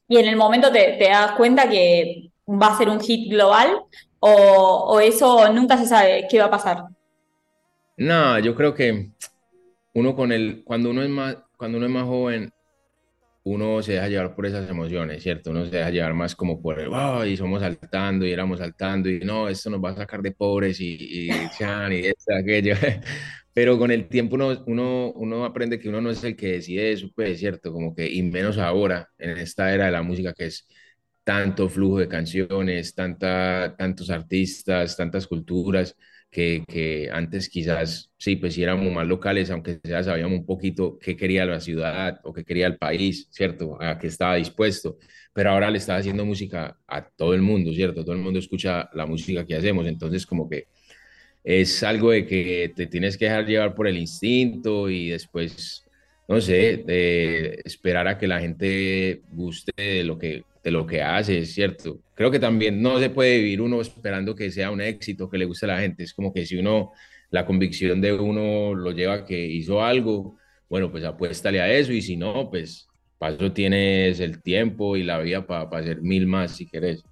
¿Y 0.06 0.18
en 0.18 0.28
el 0.28 0.36
momento 0.36 0.70
te, 0.70 0.98
te 0.98 1.08
das 1.08 1.32
cuenta 1.32 1.66
que 1.66 2.30
va 2.46 2.66
a 2.66 2.76
ser 2.76 2.90
un 2.90 3.00
hit 3.00 3.30
global 3.30 3.84
o, 4.20 4.28
o, 4.28 5.00
eso 5.00 5.50
nunca 5.50 5.78
se 5.78 5.86
sabe 5.86 6.26
qué 6.28 6.40
va 6.40 6.44
a 6.44 6.50
pasar? 6.50 6.84
No, 7.96 8.38
yo 8.38 8.54
creo 8.54 8.74
que 8.74 9.12
uno 9.94 10.14
con 10.14 10.30
el, 10.30 10.62
cuando 10.62 10.90
uno 10.90 11.02
es 11.02 11.08
más, 11.08 11.38
cuando 11.56 11.78
uno 11.78 11.86
es 11.86 11.92
más 11.92 12.04
joven, 12.04 12.52
uno 13.44 13.82
se 13.82 13.92
deja 13.94 14.08
llevar 14.08 14.34
por 14.34 14.46
esas 14.46 14.68
emociones, 14.70 15.22
¿cierto? 15.22 15.50
Uno 15.50 15.64
se 15.64 15.76
deja 15.76 15.90
llevar 15.90 16.14
más 16.14 16.36
como 16.36 16.62
por 16.62 16.78
el, 16.80 16.88
wow, 16.88 17.24
y 17.24 17.36
somos 17.36 17.60
saltando 17.60 18.24
y 18.26 18.32
éramos 18.32 18.58
saltando 18.60 19.08
y 19.10 19.20
no, 19.20 19.48
esto 19.48 19.70
nos 19.70 19.82
va 19.82 19.90
a 19.90 19.96
sacar 19.96 20.22
de 20.22 20.32
pobres 20.32 20.80
y, 20.80 20.96
y, 21.00 21.30
y 21.90 22.06
esto, 22.06 22.34
aquello. 22.34 22.74
Pero 23.54 23.78
con 23.78 23.90
el 23.90 24.08
tiempo 24.08 24.36
uno, 24.36 24.62
uno, 24.66 25.12
uno 25.12 25.44
aprende 25.44 25.78
que 25.78 25.88
uno 25.88 26.00
no 26.00 26.10
es 26.10 26.24
el 26.24 26.36
que 26.36 26.52
decide 26.52 26.92
eso, 26.92 27.08
pues, 27.14 27.38
¿cierto? 27.38 27.72
Como 27.72 27.94
que, 27.94 28.10
y 28.10 28.22
menos 28.22 28.58
ahora, 28.58 29.08
en 29.18 29.36
esta 29.38 29.72
era 29.74 29.86
de 29.86 29.90
la 29.92 30.02
música 30.02 30.32
que 30.32 30.46
es 30.46 30.66
tanto 31.24 31.68
flujo 31.68 31.98
de 31.98 32.08
canciones, 32.08 32.94
tanta, 32.94 33.74
tantos 33.76 34.10
artistas, 34.10 34.96
tantas 34.96 35.26
culturas 35.26 35.96
que, 36.32 37.10
antes 37.12 37.48
quizás, 37.50 38.10
sí, 38.16 38.36
pues 38.36 38.54
sí 38.54 38.62
éramos 38.62 38.90
más 38.90 39.06
locales, 39.06 39.50
aunque 39.50 39.78
sea 39.84 40.02
sabíamos 40.02 40.40
un 40.40 40.46
poquito 40.46 40.98
qué 40.98 41.14
quería 41.14 41.44
la 41.44 41.60
ciudad 41.60 42.20
o 42.24 42.32
qué 42.32 42.42
quería 42.42 42.66
el 42.66 42.78
país, 42.78 43.28
¿cierto? 43.30 43.76
A 43.80 43.98
qué 43.98 44.06
estaba 44.06 44.36
dispuesto, 44.36 44.98
pero 45.34 45.50
ahora 45.50 45.70
le 45.70 45.76
está 45.78 45.96
haciendo 45.96 46.24
música 46.24 46.78
a 46.88 47.06
todo 47.06 47.34
el 47.34 47.42
mundo, 47.42 47.72
¿cierto? 47.74 48.02
Todo 48.02 48.14
el 48.14 48.22
mundo 48.22 48.38
escucha 48.38 48.88
la 48.94 49.04
música 49.04 49.44
que 49.44 49.56
hacemos, 49.56 49.86
entonces 49.86 50.24
como 50.26 50.48
que 50.48 50.68
es 51.44 51.82
algo 51.82 52.12
de 52.12 52.26
que 52.26 52.72
te 52.74 52.86
tienes 52.86 53.18
que 53.18 53.26
dejar 53.26 53.46
llevar 53.46 53.74
por 53.74 53.86
el 53.86 53.98
instinto 53.98 54.88
y 54.88 55.10
después, 55.10 55.84
no 56.28 56.40
sé, 56.40 56.82
de 56.86 57.60
esperar 57.64 58.08
a 58.08 58.16
que 58.16 58.26
la 58.26 58.40
gente 58.40 59.22
guste 59.32 59.72
de 59.76 60.04
lo 60.04 60.18
que, 60.18 60.44
de 60.62 60.70
lo 60.70 60.86
que 60.86 61.02
hace, 61.02 61.38
es 61.38 61.54
cierto. 61.54 61.98
Creo 62.14 62.30
que 62.30 62.38
también 62.38 62.80
no 62.80 62.98
se 62.98 63.10
puede 63.10 63.38
vivir 63.38 63.60
uno 63.60 63.80
esperando 63.80 64.34
que 64.34 64.50
sea 64.50 64.70
un 64.70 64.80
éxito, 64.80 65.28
que 65.28 65.38
le 65.38 65.44
guste 65.44 65.66
a 65.66 65.70
la 65.70 65.80
gente. 65.80 66.04
Es 66.04 66.14
como 66.14 66.32
que 66.32 66.46
si 66.46 66.56
uno, 66.56 66.92
la 67.30 67.44
convicción 67.44 68.00
de 68.00 68.12
uno 68.12 68.74
lo 68.74 68.92
lleva 68.92 69.14
a 69.14 69.24
que 69.24 69.44
hizo 69.44 69.82
algo, 69.82 70.36
bueno, 70.68 70.90
pues 70.90 71.04
apuéstale 71.04 71.60
a 71.60 71.70
eso 71.70 71.92
y 71.92 72.00
si 72.00 72.16
no, 72.16 72.48
pues 72.50 72.88
para 73.18 73.34
eso 73.34 73.52
tienes 73.52 74.20
el 74.20 74.42
tiempo 74.42 74.96
y 74.96 75.02
la 75.02 75.18
vida 75.18 75.46
para 75.46 75.68
hacer 75.78 76.00
mil 76.00 76.26
más 76.26 76.56
si 76.56 76.66
querés. 76.66 77.02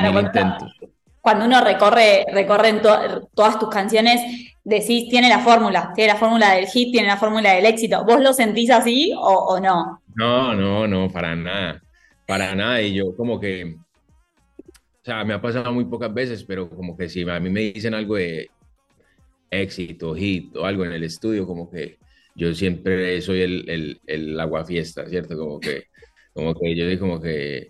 mil 0.00 0.24
intentos 0.24 0.72
cuando 1.24 1.46
uno 1.46 1.58
recorre, 1.62 2.26
recorre 2.30 2.82
todas 3.34 3.58
tus 3.58 3.70
canciones, 3.70 4.20
decís, 4.62 5.08
tiene 5.08 5.30
la 5.30 5.38
fórmula, 5.38 5.90
tiene 5.94 6.12
la 6.12 6.18
fórmula 6.18 6.52
del 6.52 6.66
hit, 6.66 6.92
tiene 6.92 7.08
la 7.08 7.16
fórmula 7.16 7.54
del 7.54 7.64
éxito. 7.64 8.04
¿Vos 8.04 8.20
lo 8.20 8.34
sentís 8.34 8.68
así 8.68 9.10
o, 9.16 9.58
no? 9.58 10.02
No, 10.16 10.54
no, 10.54 10.86
no, 10.86 11.08
para 11.08 11.34
nada, 11.34 11.80
para 12.26 12.54
nada. 12.54 12.82
Y 12.82 12.94
yo 12.94 13.16
como 13.16 13.40
que, 13.40 13.76
o 14.58 15.04
sea, 15.04 15.24
me 15.24 15.34
ha 15.34 15.40
pasado 15.40 15.72
muy 15.72 15.84
pocas 15.84 16.12
veces, 16.12 16.44
pero 16.44 16.68
como 16.68 16.96
que 16.96 17.08
si 17.08 17.28
a 17.28 17.40
mí 17.40 17.50
me 17.50 17.60
dicen 17.60 17.94
algo 17.94 18.16
de 18.16 18.50
éxito, 19.50 20.14
hit 20.14 20.54
o 20.56 20.64
algo 20.66 20.84
en 20.84 20.92
el 20.92 21.04
estudio, 21.04 21.46
como 21.46 21.70
que 21.70 21.98
yo 22.34 22.54
siempre 22.54 23.20
soy 23.20 23.42
el, 23.42 23.70
el, 23.70 24.00
el 24.06 24.40
aguafiesta, 24.40 25.08
¿cierto? 25.08 25.36
Como 25.38 25.60
que, 25.60 25.84
como 26.32 26.54
que 26.54 26.74
yo 26.74 26.84
soy 26.86 26.98
como 26.98 27.20
que 27.20 27.68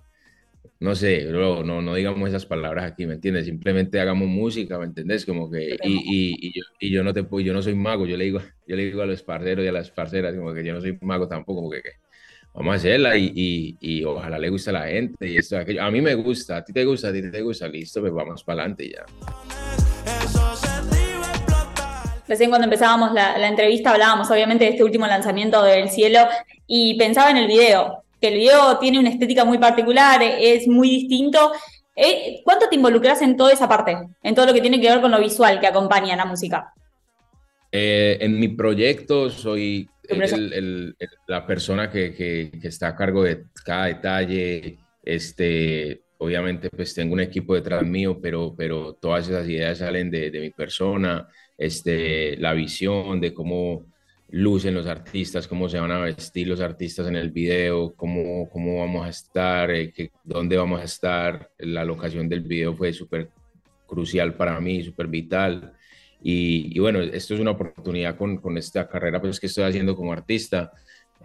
no 0.80 0.94
sé, 0.94 1.24
no, 1.24 1.62
no 1.62 1.94
digamos 1.94 2.28
esas 2.28 2.46
palabras 2.46 2.92
aquí, 2.92 3.06
¿me 3.06 3.14
entiendes? 3.14 3.46
Simplemente 3.46 4.00
hagamos 4.00 4.28
música, 4.28 4.78
¿me 4.78 4.84
entiendes? 4.84 5.24
Como 5.24 5.50
que, 5.50 5.76
y, 5.82 5.92
y, 5.94 6.48
y, 6.48 6.52
yo, 6.52 6.62
y, 6.78 6.90
yo, 6.90 7.02
no 7.02 7.14
te 7.14 7.24
yo 7.42 7.52
no 7.54 7.62
soy 7.62 7.74
mago, 7.74 8.06
yo 8.06 8.16
le 8.18 8.24
digo, 8.24 8.40
yo 8.66 8.76
le 8.76 8.84
digo 8.84 9.00
a 9.00 9.06
los 9.06 9.22
parceros 9.22 9.64
y 9.64 9.68
a 9.68 9.72
las 9.72 9.90
parceras, 9.90 10.34
como 10.34 10.52
que 10.52 10.64
yo 10.64 10.74
no 10.74 10.80
soy 10.80 10.98
mago 11.00 11.26
tampoco, 11.26 11.60
como 11.60 11.70
que, 11.70 11.80
vamos 12.54 12.72
a 12.72 12.76
hacerla 12.76 13.16
y, 13.16 13.76
y, 13.80 14.04
ojalá 14.04 14.38
le 14.38 14.48
guste 14.48 14.70
a 14.70 14.74
la 14.74 14.86
gente 14.86 15.28
y 15.28 15.36
esto, 15.36 15.58
aquello. 15.58 15.82
A 15.82 15.90
mí 15.90 16.00
me 16.00 16.14
gusta, 16.14 16.58
a 16.58 16.64
ti 16.64 16.72
te 16.72 16.84
gusta, 16.84 17.08
a 17.08 17.12
ti 17.12 17.30
te 17.30 17.42
gusta, 17.42 17.68
listo, 17.68 18.00
pues 18.00 18.12
vamos 18.12 18.44
para 18.44 18.62
adelante 18.62 18.90
ya. 18.90 19.04
Recién 22.26 22.48
cuando 22.48 22.64
empezábamos 22.64 23.12
la, 23.12 23.36
la 23.36 23.48
entrevista 23.48 23.90
hablábamos 23.90 24.30
obviamente 24.30 24.64
de 24.64 24.70
este 24.70 24.84
último 24.84 25.06
lanzamiento 25.06 25.62
del 25.62 25.90
cielo 25.90 26.20
y 26.66 26.96
pensaba 26.96 27.30
en 27.30 27.36
el 27.36 27.46
video, 27.46 28.04
que 28.20 28.28
el 28.28 28.34
video 28.34 28.78
tiene 28.78 28.98
una 28.98 29.10
estética 29.10 29.44
muy 29.44 29.58
particular, 29.58 30.22
es 30.22 30.66
muy 30.66 30.88
distinto. 30.88 31.52
Eh, 31.96 32.40
¿Cuánto 32.44 32.68
te 32.68 32.76
involucras 32.76 33.20
en 33.20 33.36
toda 33.36 33.52
esa 33.52 33.68
parte, 33.68 33.96
en 34.22 34.34
todo 34.34 34.46
lo 34.46 34.54
que 34.54 34.60
tiene 34.60 34.80
que 34.80 34.88
ver 34.88 35.00
con 35.00 35.10
lo 35.10 35.20
visual 35.20 35.60
que 35.60 35.66
acompaña 35.66 36.16
la 36.16 36.24
música? 36.24 36.72
Eh, 37.76 38.18
en 38.20 38.38
mi 38.38 38.46
proyecto 38.46 39.28
soy 39.28 39.90
la 41.26 41.44
persona 41.44 41.90
que, 41.90 42.52
está 42.62 42.86
a 42.86 42.94
cargo 42.94 43.24
de 43.24 43.46
cada 43.64 43.86
detalle. 43.86 44.78
Este, 45.02 46.02
obviamente, 46.18 46.70
pues 46.70 46.94
tengo 46.94 47.14
un 47.14 47.20
equipo 47.20 47.52
detrás 47.52 47.84
mío, 47.84 48.20
pero, 48.22 48.54
pero 48.56 48.92
todas 48.94 49.28
esas 49.28 49.48
ideas 49.48 49.78
salen 49.78 50.08
de, 50.08 50.30
de 50.30 50.38
mi 50.38 50.50
persona. 50.50 51.26
Este, 51.58 52.36
la 52.36 52.52
visión 52.52 53.20
de 53.20 53.34
cómo 53.34 53.86
lucen 54.30 54.74
los 54.74 54.86
artistas, 54.86 55.48
cómo 55.48 55.68
se 55.68 55.80
van 55.80 55.90
a 55.90 55.98
vestir 55.98 56.46
los 56.46 56.60
artistas 56.60 57.08
en 57.08 57.16
el 57.16 57.32
video, 57.32 57.92
cómo, 57.96 58.48
cómo 58.50 58.78
vamos 58.78 59.04
a 59.04 59.08
estar, 59.08 59.72
eh, 59.72 59.92
dónde 60.22 60.56
vamos 60.56 60.80
a 60.80 60.84
estar. 60.84 61.50
La 61.58 61.84
locación 61.84 62.28
del 62.28 62.42
video 62.42 62.72
fue 62.72 62.92
súper 62.92 63.30
crucial 63.84 64.34
para 64.34 64.60
mí, 64.60 64.84
súper 64.84 65.08
vital. 65.08 65.72
Y, 66.26 66.78
bueno, 66.78 67.00
esto 67.02 67.34
es 67.34 67.40
una 67.40 67.50
oportunidad 67.50 68.16
con, 68.16 68.56
esta 68.56 68.88
carrera 68.88 69.20
pues, 69.20 69.38
que 69.38 69.46
estoy 69.46 69.64
haciendo 69.64 69.94
como 69.94 70.10
artista, 70.10 70.72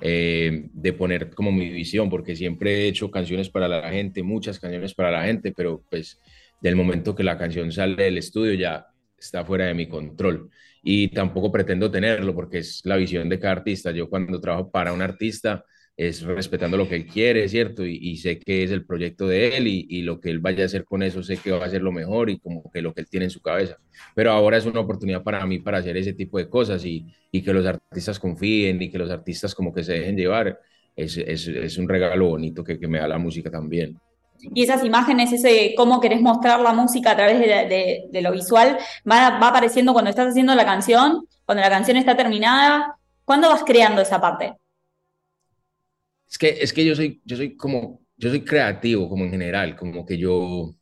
eh, 0.02 0.66
de 0.74 0.94
poner 0.94 1.30
como 1.30 1.54
mi 1.54 1.70
visión, 1.70 2.10
porque 2.10 2.36
siempre 2.36 2.74
he 2.74 2.88
hecho 2.90 3.10
canciones 3.10 3.50
para 3.50 3.70
la 3.70 3.90
gente, 3.90 4.24
muchas 4.24 4.60
canciones 4.60 4.94
para 4.94 5.10
la 5.10 5.24
gente, 5.24 5.54
pero 5.56 5.86
pues 5.90 6.20
del 6.62 6.76
momento 6.76 7.16
que 7.16 7.24
la 7.24 7.38
canción 7.38 7.72
sale 7.72 8.04
del 8.04 8.18
estudio 8.18 8.54
ya 8.56 8.88
está 9.18 9.46
fuera 9.46 9.68
de 9.68 9.74
mi 9.74 9.88
control 9.88 10.50
y 10.84 11.08
tampoco 11.10 11.50
pretendo 11.50 11.90
tenerlo 11.90 12.36
porque 12.36 12.58
es 12.58 12.82
la 12.84 12.98
visión 12.98 13.30
de 13.30 13.40
cada 13.40 13.54
artista. 13.54 13.92
Yo 13.92 14.10
cuando 14.10 14.42
trabajo 14.42 14.70
para 14.70 14.92
un 14.92 15.02
artista 15.02 15.64
es 16.00 16.22
respetando 16.22 16.78
lo 16.78 16.88
que 16.88 16.96
él 16.96 17.06
quiere, 17.06 17.50
¿cierto? 17.50 17.86
Y, 17.86 18.16
sé 18.16 18.40
que 18.40 18.64
es 18.64 18.72
el 18.72 18.86
proyecto 18.86 19.28
de 19.28 19.58
él 19.58 19.68
y, 19.68 20.02
lo 20.04 20.22
que 20.22 20.30
él 20.30 20.40
vaya 20.40 20.64
a 20.64 20.66
hacer 20.68 20.86
con 20.86 21.04
eso, 21.04 21.22
sé 21.24 21.36
que 21.36 21.52
va 21.52 21.66
a 21.66 21.70
ser 21.70 21.82
lo 21.82 21.92
mejor 21.92 22.30
y 22.30 22.40
como 22.40 22.72
que 22.72 22.82
lo 22.82 22.94
que 22.94 23.02
él 23.02 23.10
tiene 23.10 23.26
en 23.26 23.32
su 23.32 23.42
cabeza. 23.42 23.76
Pero 24.16 24.32
ahora 24.32 24.56
es 24.56 24.66
una 24.66 24.80
oportunidad 24.80 25.24
para 25.24 25.46
mí 25.46 25.60
para 25.60 25.80
hacer 25.80 25.98
ese 25.98 26.14
tipo 26.14 26.38
de 26.38 26.48
cosas 26.48 26.86
y, 26.86 27.06
que 27.34 27.54
los 27.54 27.66
artistas 27.66 28.18
confíen 28.18 28.82
y 28.82 28.90
que 28.90 28.98
los 28.98 29.12
artistas 29.12 29.54
como 29.54 29.74
que 29.74 29.84
se 29.84 29.92
dejen 29.94 30.16
llevar. 30.16 30.58
Es, 30.96 31.18
es, 31.18 31.78
un 31.78 31.90
regalo 31.90 32.28
bonito 32.30 32.64
que, 32.64 32.80
que 32.80 32.88
me 32.88 33.00
da 33.00 33.08
la 33.08 33.18
música 33.18 33.52
también 33.52 33.98
y 34.42 34.64
esas 34.64 34.86
imágenes, 34.86 35.34
ese 35.34 35.74
cómo 35.76 36.00
querés 36.00 36.22
mostrar 36.22 36.62
la 36.62 36.72
música 36.72 37.12
a 37.12 37.16
través 37.18 37.40
de, 37.40 38.22
lo 38.22 38.32
visual, 38.32 38.78
va, 39.10 39.38
va, 39.38 39.50
apareciendo 39.50 39.92
cuando 39.92 40.10
estás 40.10 40.30
haciendo 40.30 40.56
la 40.56 40.64
canción, 40.64 41.26
cuando 41.46 41.62
la 41.62 41.70
canción 41.70 41.98
está 41.98 42.16
terminada. 42.16 42.96
¿Cuándo 43.26 43.50
vas 43.50 43.64
creando 43.66 44.02
esa 44.02 44.22
parte? 44.22 44.56
Es 46.30 46.38
que, 46.38 46.50
es 46.62 46.74
que 46.74 46.86
yo 46.86 46.96
soy, 46.96 47.22
yo 47.26 47.38
soy 47.38 47.56
como, 47.58 48.06
yo 48.18 48.30
soy 48.30 48.42
creativo 48.42 49.10
como 49.10 49.26
en 49.26 49.32
general, 49.32 49.76
como 49.76 50.06
que 50.06 50.18
yo, 50.18 50.76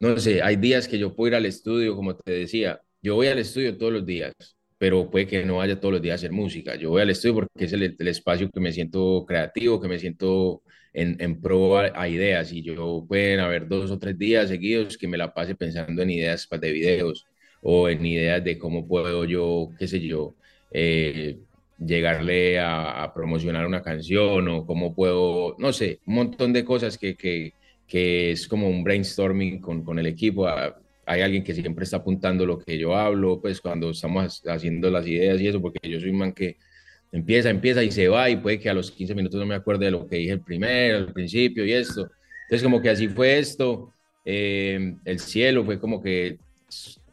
no 0.00 0.18
sé, 0.18 0.42
hay 0.42 0.56
días 0.56 0.88
que 0.88 0.98
yo 0.98 1.14
puedo 1.14 1.28
ir 1.28 1.34
al 1.36 1.46
estudio, 1.46 1.96
como 1.96 2.16
te 2.16 2.32
decía, 2.32 2.80
yo 3.02 3.14
voy 3.16 3.28
al 3.28 3.38
estudio 3.38 3.76
todos 3.78 3.92
los 3.92 4.06
días, 4.06 4.32
pero 4.78 5.10
puede 5.10 5.26
que 5.26 5.44
no 5.44 5.56
vaya 5.56 5.80
todos 5.80 5.94
los 5.94 6.02
días 6.02 6.14
a 6.14 6.16
hacer 6.16 6.32
música. 6.32 6.76
Yo 6.76 6.90
voy 6.90 7.02
al 7.02 7.10
estudio 7.10 7.34
porque 7.34 7.64
es 7.64 7.72
el, 7.72 7.96
el 7.98 8.08
espacio 8.08 8.50
que 8.50 8.60
me 8.60 8.72
siento 8.72 9.24
creativo, 9.26 9.80
que 9.80 9.88
me 9.88 9.98
siento 9.98 10.62
en, 10.94 11.16
en 11.20 11.40
pro 11.40 11.78
a, 11.78 12.08
ideas 12.08 12.52
y 12.52 12.62
yo 12.62 13.04
pueden 13.08 13.40
haber 13.40 13.68
dos 13.68 13.90
o 13.90 13.98
tres 13.98 14.16
días 14.18 14.48
seguidos 14.48 14.96
que 14.96 15.08
me 15.08 15.18
la 15.18 15.34
pase 15.34 15.54
pensando 15.54 16.02
en 16.02 16.10
ideas 16.10 16.48
de 16.50 16.72
videos 16.72 17.26
o 17.62 17.88
en 17.88 18.04
ideas 18.06 18.42
de 18.44 18.58
cómo 18.58 18.86
puedo 18.86 19.24
yo, 19.24 19.70
qué 19.78 19.88
sé 19.88 20.00
yo, 20.00 20.34
eh, 20.70 21.38
llegarle 21.78 22.60
a, 22.60 23.12
promocionar 23.14 23.66
una 23.66 23.82
canción 23.82 24.48
o 24.48 24.66
cómo 24.66 24.94
puedo, 24.94 25.56
no 25.58 25.72
sé, 25.72 26.00
un 26.06 26.14
montón 26.14 26.52
de 26.52 26.64
cosas 26.64 26.98
que, 26.98 27.16
que, 27.16 27.52
que 27.86 28.32
es 28.32 28.48
como 28.48 28.68
un 28.68 28.84
brainstorming 28.84 29.60
con, 29.60 29.84
con 29.84 29.98
el 29.98 30.06
equipo. 30.06 30.46
Ah, 30.46 30.76
hay 31.06 31.20
alguien 31.20 31.44
que 31.44 31.54
siempre 31.54 31.84
está 31.84 31.98
apuntando 31.98 32.46
lo 32.46 32.58
que 32.58 32.78
yo 32.78 32.96
hablo, 32.96 33.40
pues 33.40 33.60
cuando 33.60 33.90
estamos 33.90 34.42
haciendo 34.46 34.90
las 34.90 35.06
ideas 35.06 35.40
y 35.40 35.48
eso, 35.48 35.60
porque 35.60 35.88
yo 35.88 36.00
soy 36.00 36.10
un 36.10 36.18
man 36.18 36.32
que 36.32 36.56
empieza, 37.12 37.50
empieza 37.50 37.82
y 37.82 37.90
se 37.90 38.08
va 38.08 38.30
y 38.30 38.36
puede 38.36 38.58
que 38.58 38.70
a 38.70 38.74
los 38.74 38.90
15 38.90 39.14
minutos 39.14 39.38
no 39.38 39.46
me 39.46 39.54
acuerde 39.54 39.86
de 39.86 39.90
lo 39.90 40.06
que 40.06 40.16
dije 40.16 40.32
el 40.32 40.40
primero, 40.40 40.98
al 40.98 41.12
principio 41.12 41.64
y 41.64 41.72
esto. 41.72 42.10
Entonces 42.44 42.62
como 42.62 42.80
que 42.80 42.90
así 42.90 43.08
fue 43.08 43.38
esto, 43.38 43.92
eh, 44.24 44.94
el 45.04 45.18
cielo 45.18 45.64
fue 45.64 45.78
como 45.78 46.02
que 46.02 46.38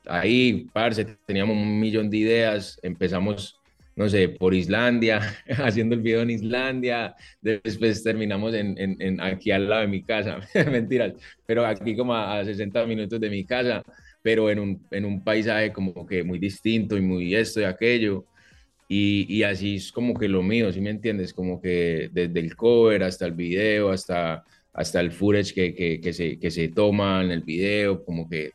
ahí, 0.05 0.67
parce, 0.73 1.05
teníamos 1.25 1.55
un 1.55 1.79
millón 1.79 2.09
de 2.09 2.17
ideas, 2.17 2.79
empezamos, 2.81 3.59
no 4.01 4.09
sé, 4.09 4.29
por 4.29 4.55
Islandia, 4.55 5.21
haciendo 5.63 5.93
el 5.93 6.01
video 6.01 6.21
en 6.21 6.31
Islandia, 6.31 7.15
después 7.39 8.01
terminamos 8.03 8.53
en, 8.55 8.75
en, 8.77 9.21
aquí 9.21 9.51
al 9.51 9.69
lado 9.69 9.81
de 9.81 9.87
mi 9.87 10.01
casa, 10.01 10.39
mentiras, 10.71 11.13
pero 11.45 11.65
aquí 11.65 11.95
como 11.95 12.15
a, 12.15 12.43
60 12.43 12.83
minutos 12.87 13.19
de 13.19 13.29
mi 13.29 13.45
casa, 13.45 13.83
pero 14.23 14.49
en 14.49 14.59
un, 14.59 14.87
en 14.89 15.05
un 15.05 15.23
paisaje 15.23 15.71
como 15.71 16.05
que 16.07 16.23
muy 16.23 16.39
distinto 16.39 16.97
y 16.97 17.01
muy 17.01 17.35
esto 17.35 17.61
y 17.61 17.63
aquello. 17.65 18.25
Y, 18.87 19.43
así 19.43 19.75
es 19.75 19.91
como 19.91 20.13
que 20.15 20.27
lo 20.27 20.43
mío, 20.43 20.73
¿sí 20.73 20.81
me 20.81 20.89
entiendes? 20.89 21.33
Como 21.33 21.61
que 21.61 22.09
desde 22.11 22.39
el 22.39 22.55
cover 22.55 23.03
hasta 23.03 23.25
el 23.25 23.31
video, 23.33 23.89
hasta, 23.91 24.43
hasta 24.73 24.99
el 24.99 25.11
footage 25.11 25.53
que, 25.53 26.01
que, 26.01 26.13
se, 26.13 26.37
que 26.39 26.51
se 26.51 26.67
toma 26.69 27.23
en 27.23 27.31
el 27.31 27.41
video, 27.41 28.03
como 28.03 28.27
que 28.27 28.51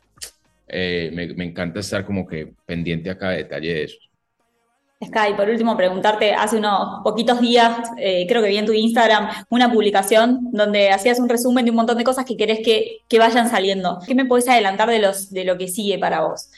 eh, 0.67 1.09
me, 1.13 1.33
me, 1.33 1.45
encanta 1.45 1.79
estar 1.79 2.05
como 2.05 2.27
que 2.27 2.53
pendiente 2.65 3.09
a 3.09 3.17
cada 3.17 3.33
detalle 3.33 3.73
de 3.73 3.83
eso. 3.85 4.06
Sky, 5.05 5.35
por 5.35 5.47
último, 5.47 5.77
preguntarte, 5.77 6.33
hace 6.33 6.57
unos 6.57 7.03
poquitos 7.03 7.39
días, 7.39 7.91
eh, 7.97 8.25
creo 8.27 8.41
que 8.41 8.49
vi 8.49 8.57
en 8.57 8.65
tu 8.65 8.73
Instagram 8.73 9.29
una 9.49 9.71
publicación 9.71 10.49
donde 10.51 10.89
hacías 10.89 11.19
un 11.19 11.29
resumen 11.29 11.65
de 11.65 11.71
un 11.71 11.77
montón 11.77 11.99
de 11.99 12.03
cosas 12.03 12.25
que 12.25 12.35
querés 12.35 12.61
que, 12.63 12.97
que 13.07 13.19
vayan 13.19 13.47
saliendo. 13.47 13.99
¿Qué 14.07 14.15
me 14.15 14.25
podés 14.25 14.49
adelantar 14.49 14.89
de, 14.89 14.99
los, 14.99 15.31
de 15.31 15.45
lo 15.45 15.57
que 15.57 15.67
sigue 15.67 15.99
para 15.99 16.21
vos? 16.21 16.49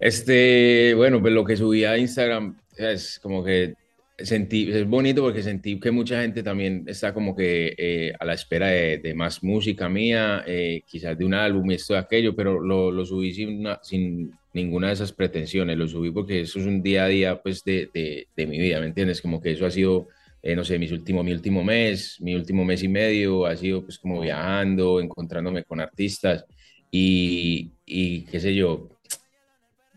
Este, 0.00 0.94
bueno, 0.96 1.20
pues 1.20 1.32
lo 1.32 1.44
que 1.44 1.56
subí 1.56 1.84
a 1.84 1.96
Instagram 1.96 2.56
es 2.76 3.20
como 3.20 3.44
que 3.44 3.74
sentí, 4.18 4.72
es 4.72 4.88
bonito 4.88 5.22
porque 5.22 5.42
sentí 5.42 5.78
que 5.78 5.92
mucha 5.92 6.20
gente 6.20 6.42
también 6.42 6.82
está 6.88 7.14
como 7.14 7.36
que 7.36 7.74
eh, 7.78 8.12
a 8.18 8.24
la 8.24 8.34
espera 8.34 8.66
de, 8.68 9.14
más 9.14 9.44
música 9.44 9.88
mía, 9.88 10.42
eh, 10.48 10.82
quizás 10.84 11.16
de 11.16 11.24
un 11.24 11.34
álbum 11.34 11.70
y 11.70 11.74
esto 11.74 11.94
y 11.94 11.98
aquello, 11.98 12.34
pero 12.34 12.60
lo, 12.60 12.90
lo 12.90 13.06
subí 13.06 13.32
sin, 13.32 14.32
ninguna 14.52 14.88
de 14.88 14.94
esas 14.94 15.12
pretensiones, 15.12 15.78
lo 15.78 15.88
subí 15.88 16.10
porque 16.10 16.42
eso 16.42 16.58
es 16.58 16.66
un 16.66 16.82
día 16.82 17.04
a 17.04 17.08
día 17.08 17.42
pues 17.42 17.64
de, 17.64 17.90
de, 17.92 18.28
de 18.36 18.46
mi 18.46 18.58
vida, 18.58 18.80
¿me 18.80 18.86
entiendes? 18.86 19.22
Como 19.22 19.40
que 19.40 19.52
eso 19.52 19.66
ha 19.66 19.70
sido, 19.70 20.08
eh, 20.42 20.54
no 20.54 20.64
sé, 20.64 20.78
mis 20.78 20.92
último, 20.92 21.22
mi 21.22 21.32
último 21.32 21.64
mes, 21.64 22.18
mi 22.20 22.34
último 22.34 22.64
mes 22.64 22.82
y 22.82 22.88
medio, 22.88 23.46
ha 23.46 23.56
sido 23.56 23.82
pues 23.82 23.98
como 23.98 24.20
viajando, 24.20 25.00
encontrándome 25.00 25.64
con 25.64 25.80
artistas 25.80 26.44
y, 26.90 27.72
y 27.86 28.22
qué 28.26 28.40
sé 28.40 28.54
yo, 28.54 28.90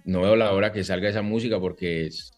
no 0.06 0.22
veo 0.22 0.36
la 0.36 0.54
hora 0.54 0.72
que 0.72 0.84
salga 0.84 1.10
esa 1.10 1.22
música 1.22 1.60
porque 1.60 2.06
es 2.08 2.32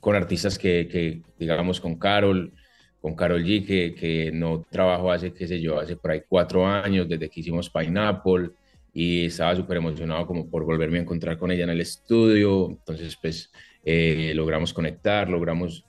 con 0.00 0.14
artistas 0.16 0.58
que, 0.58 0.88
que 0.88 1.22
digamos, 1.38 1.80
con 1.80 1.96
Carol, 1.96 2.52
con 3.00 3.14
Carol 3.14 3.44
G, 3.44 3.66
que, 3.66 3.94
que, 3.94 4.30
no 4.32 4.66
trabajo 4.70 5.10
hace, 5.10 5.32
qué 5.32 5.46
sé 5.46 5.60
yo, 5.60 5.78
hace 5.78 5.96
por 5.96 6.10
ahí 6.10 6.22
cuatro 6.28 6.66
años, 6.66 7.08
desde 7.08 7.28
que 7.28 7.40
hicimos 7.40 7.70
Pineapple, 7.70 8.50
y 8.98 9.26
estaba 9.26 9.54
súper 9.54 9.76
emocionado 9.76 10.26
como 10.26 10.50
por 10.50 10.64
volverme 10.64 10.98
a 10.98 11.02
encontrar 11.02 11.38
con 11.38 11.52
ella 11.52 11.62
en 11.62 11.70
el 11.70 11.80
estudio, 11.80 12.68
entonces 12.68 13.16
pues 13.22 13.48
eh, 13.84 14.32
logramos 14.34 14.74
conectar, 14.74 15.28
logramos 15.30 15.84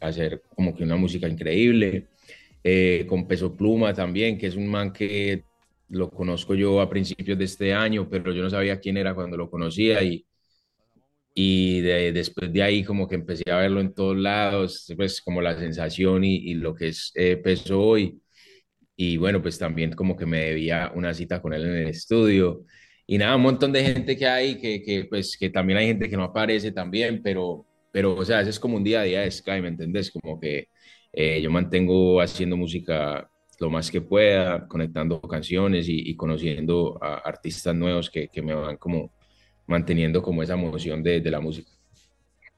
hacer 0.00 0.40
como 0.54 0.74
que 0.74 0.82
una 0.82 0.96
música 0.96 1.28
increíble, 1.28 2.06
eh, 2.64 3.04
con 3.06 3.28
Peso 3.28 3.54
Pluma 3.54 3.92
también, 3.92 4.38
que 4.38 4.46
es 4.46 4.56
un 4.56 4.68
man 4.68 4.90
que 4.90 5.44
lo 5.90 6.08
conozco 6.08 6.54
yo 6.54 6.80
a 6.80 6.88
principios 6.88 7.36
de 7.36 7.44
este 7.44 7.74
año, 7.74 8.08
pero 8.08 8.32
yo 8.32 8.42
no 8.42 8.48
sabía 8.48 8.80
quién 8.80 8.96
era 8.96 9.14
cuando 9.14 9.36
lo 9.36 9.50
conocía 9.50 10.02
y 10.02 10.24
y 11.34 11.80
después 11.82 12.50
de 12.52 12.62
ahí 12.62 12.82
como 12.84 13.06
que 13.06 13.14
empecé 13.16 13.50
a 13.50 13.58
verlo 13.58 13.80
en 13.80 13.92
todos 13.92 14.16
lados, 14.16 14.90
pues 14.96 15.20
como 15.20 15.42
la 15.42 15.58
sensación 15.58 16.24
y, 16.24 16.36
y 16.36 16.54
lo 16.54 16.74
que 16.74 16.88
es 16.88 17.12
eh, 17.14 17.36
Peso 17.36 17.80
hoy. 17.80 18.18
Y 18.96 19.16
bueno, 19.18 19.42
pues 19.42 19.58
también 19.58 19.92
como 19.92 20.16
que 20.16 20.26
me 20.26 20.40
debía 20.46 20.92
una 20.94 21.12
cita 21.14 21.40
con 21.42 21.52
él 21.52 21.66
en 21.66 21.74
el 21.76 21.88
estudio. 21.88 22.64
Y 23.06 23.18
nada, 23.18 23.36
un 23.36 23.42
montón 23.42 23.72
de 23.72 23.84
gente 23.84 24.16
que 24.16 24.26
hay, 24.26 24.58
que, 24.58 24.82
que 24.82 25.04
pues 25.04 25.36
que 25.38 25.50
también 25.50 25.78
hay 25.78 25.86
gente 25.88 26.08
que 26.08 26.16
no 26.16 26.24
aparece 26.24 26.72
también, 26.72 27.22
pero, 27.22 27.66
pero 27.92 28.14
o 28.16 28.24
sea, 28.24 28.40
es 28.40 28.58
como 28.58 28.76
un 28.76 28.84
día 28.84 29.00
a 29.00 29.04
día 29.04 29.20
de 29.20 29.30
Sky, 29.30 29.60
¿me 29.62 29.68
entendés? 29.68 30.10
Como 30.10 30.40
que 30.40 30.68
eh, 31.12 31.40
yo 31.40 31.50
mantengo 31.50 32.20
haciendo 32.20 32.56
música 32.56 33.28
lo 33.60 33.70
más 33.70 33.90
que 33.90 34.00
pueda, 34.00 34.66
conectando 34.68 35.20
canciones 35.20 35.88
y, 35.88 36.10
y 36.10 36.16
conociendo 36.16 36.98
a 37.02 37.16
artistas 37.18 37.74
nuevos 37.74 38.10
que, 38.10 38.28
que 38.28 38.42
me 38.42 38.54
van 38.54 38.76
como 38.76 39.12
manteniendo 39.66 40.22
como 40.22 40.42
esa 40.42 40.54
emoción 40.54 41.02
de, 41.02 41.20
de 41.20 41.30
la 41.30 41.40
música. 41.40 41.75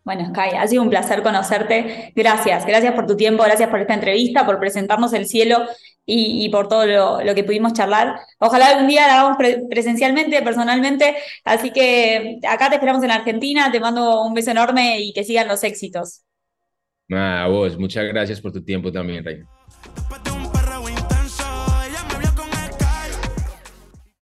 Bueno, 0.08 0.24
Sky, 0.24 0.56
ha 0.56 0.66
sido 0.66 0.82
un 0.82 0.88
placer 0.88 1.22
conocerte. 1.22 2.14
Gracias, 2.16 2.64
gracias 2.64 2.94
por 2.94 3.06
tu 3.06 3.14
tiempo, 3.14 3.42
gracias 3.42 3.68
por 3.68 3.78
esta 3.78 3.92
entrevista, 3.92 4.46
por 4.46 4.58
presentarnos 4.58 5.12
el 5.12 5.26
cielo 5.26 5.66
y, 6.06 6.48
por 6.48 6.66
todo 6.66 6.86
lo, 7.22 7.34
que 7.34 7.44
pudimos 7.44 7.74
charlar. 7.74 8.18
Ojalá 8.38 8.68
algún 8.68 8.88
día 8.88 9.06
la 9.06 9.20
hagamos 9.20 9.36
pre 9.36 9.64
presencialmente, 9.68 10.40
personalmente. 10.40 11.14
Así 11.44 11.72
que 11.72 12.38
acá 12.48 12.70
te 12.70 12.76
esperamos 12.76 13.04
en 13.04 13.10
Argentina, 13.10 13.70
te 13.70 13.80
mando 13.80 14.22
un 14.24 14.32
beso 14.32 14.50
enorme 14.50 14.98
y 14.98 15.12
que 15.12 15.24
sigan 15.24 15.46
los 15.46 15.62
éxitos. 15.62 16.22
Nada, 17.06 17.44
a 17.44 17.48
vos, 17.48 17.78
muchas 17.78 18.06
gracias 18.06 18.40
por 18.40 18.50
tu 18.50 18.64
tiempo 18.64 18.90
también, 18.90 19.22
Reina. 19.22 19.46